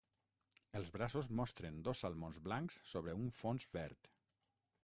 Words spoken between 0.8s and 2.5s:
braços mostren dos salmons